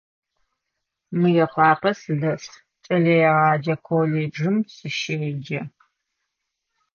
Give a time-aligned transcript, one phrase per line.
[1.19, 2.43] Мыекъуапэ сыдэс,
[2.85, 5.61] кӏэлэегъэджэ колледжым сыщеджэ.